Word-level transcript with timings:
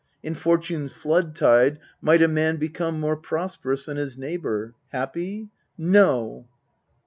In 0.23 0.33
Fortune's 0.33 0.93
flood 0.93 1.35
tide 1.35 1.77
might 2.01 2.23
a 2.23 2.27
man 2.27 2.57
become 2.57 2.99
More 2.99 3.15
prosperous 3.15 3.85
than 3.85 3.97
his 3.97 4.17
neighbour: 4.17 4.73
happy? 4.89 5.49
no 5.77 6.47